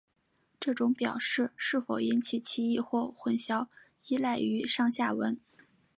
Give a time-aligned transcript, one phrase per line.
[0.59, 3.67] 这种表示是否引起歧义或混淆
[4.07, 5.39] 依赖于上下文。